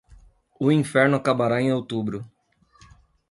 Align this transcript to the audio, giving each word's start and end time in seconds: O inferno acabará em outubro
O 0.59 0.71
inferno 0.71 1.15
acabará 1.17 1.61
em 1.61 1.71
outubro 1.71 2.25